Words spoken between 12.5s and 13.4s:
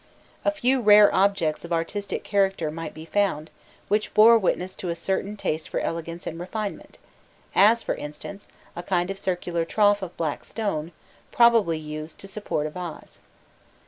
a vase.